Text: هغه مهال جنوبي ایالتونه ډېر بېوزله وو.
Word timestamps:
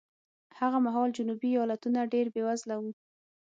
هغه 0.59 0.77
مهال 0.85 1.09
جنوبي 1.17 1.49
ایالتونه 1.55 1.99
ډېر 2.13 2.25
بېوزله 2.33 2.75
وو. 2.79 2.91